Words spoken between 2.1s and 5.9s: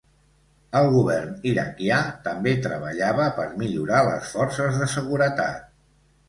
també treballava per millorar les forces de seguretat.